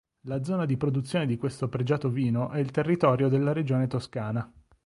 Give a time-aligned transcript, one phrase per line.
[0.21, 4.51] La zona di produzione di questo pregiato vino è il territorio della regione Toscana.